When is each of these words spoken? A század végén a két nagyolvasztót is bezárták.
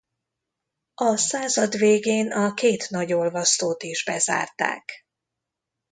A 0.95 1.15
század 1.17 1.77
végén 1.77 2.31
a 2.31 2.53
két 2.53 2.89
nagyolvasztót 2.89 3.83
is 3.83 4.03
bezárták. 4.05 5.05